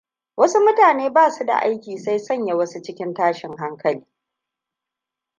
[0.37, 4.05] Wasu mutane ba su da aiki sai sanya wasu cikin tashin hankali.